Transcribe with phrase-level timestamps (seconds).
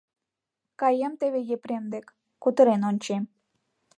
[0.79, 2.05] Каем теве Епрем дек,
[2.41, 3.23] кутырен ончем.